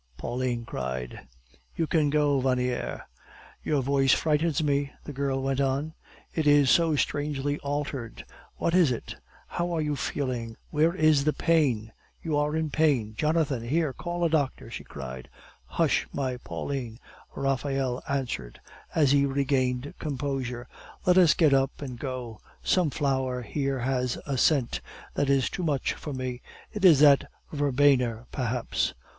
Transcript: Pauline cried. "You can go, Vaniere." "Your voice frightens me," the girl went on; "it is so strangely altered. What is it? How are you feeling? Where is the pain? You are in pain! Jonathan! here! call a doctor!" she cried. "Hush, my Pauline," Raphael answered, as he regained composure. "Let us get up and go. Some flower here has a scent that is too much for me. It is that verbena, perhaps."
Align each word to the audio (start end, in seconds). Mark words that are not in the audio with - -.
Pauline 0.17 0.65
cried. 0.65 1.27
"You 1.75 1.85
can 1.85 2.09
go, 2.09 2.39
Vaniere." 2.39 3.03
"Your 3.63 3.83
voice 3.83 4.13
frightens 4.13 4.63
me," 4.63 4.91
the 5.03 5.13
girl 5.13 5.43
went 5.43 5.61
on; 5.61 5.93
"it 6.33 6.47
is 6.47 6.71
so 6.71 6.95
strangely 6.95 7.59
altered. 7.59 8.25
What 8.55 8.73
is 8.73 8.91
it? 8.91 9.13
How 9.45 9.71
are 9.71 9.79
you 9.79 9.95
feeling? 9.95 10.57
Where 10.71 10.95
is 10.95 11.23
the 11.23 11.33
pain? 11.33 11.93
You 12.19 12.35
are 12.35 12.55
in 12.55 12.71
pain! 12.71 13.13
Jonathan! 13.15 13.61
here! 13.61 13.93
call 13.93 14.25
a 14.25 14.29
doctor!" 14.31 14.71
she 14.71 14.83
cried. 14.83 15.29
"Hush, 15.65 16.07
my 16.11 16.37
Pauline," 16.37 16.97
Raphael 17.35 18.01
answered, 18.09 18.59
as 18.95 19.11
he 19.11 19.27
regained 19.27 19.93
composure. 19.99 20.67
"Let 21.05 21.19
us 21.19 21.35
get 21.35 21.53
up 21.53 21.79
and 21.79 21.99
go. 21.99 22.39
Some 22.63 22.89
flower 22.89 23.43
here 23.43 23.81
has 23.81 24.17
a 24.25 24.35
scent 24.39 24.81
that 25.13 25.29
is 25.29 25.47
too 25.47 25.61
much 25.61 25.93
for 25.93 26.11
me. 26.11 26.41
It 26.73 26.83
is 26.83 27.01
that 27.01 27.29
verbena, 27.53 28.25
perhaps." 28.31 28.95